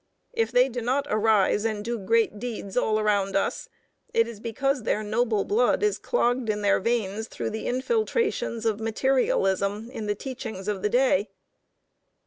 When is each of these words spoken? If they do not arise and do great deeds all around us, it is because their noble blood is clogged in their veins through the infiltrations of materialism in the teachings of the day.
If 0.33 0.51
they 0.51 0.67
do 0.67 0.81
not 0.81 1.05
arise 1.11 1.63
and 1.63 1.85
do 1.85 1.99
great 1.99 2.39
deeds 2.39 2.75
all 2.75 2.97
around 2.99 3.35
us, 3.35 3.69
it 4.15 4.27
is 4.27 4.39
because 4.39 4.81
their 4.81 5.03
noble 5.03 5.45
blood 5.45 5.83
is 5.83 5.99
clogged 5.99 6.49
in 6.49 6.63
their 6.63 6.79
veins 6.79 7.27
through 7.27 7.51
the 7.51 7.67
infiltrations 7.67 8.65
of 8.65 8.79
materialism 8.79 9.91
in 9.91 10.07
the 10.07 10.15
teachings 10.15 10.67
of 10.67 10.81
the 10.81 10.89
day. 10.89 11.29